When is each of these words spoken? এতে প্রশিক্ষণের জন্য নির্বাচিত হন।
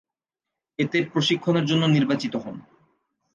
এতে 0.79 0.97
প্রশিক্ষণের 1.13 1.65
জন্য 1.65 1.83
নির্বাচিত 1.87 2.33
হন। 2.35 2.55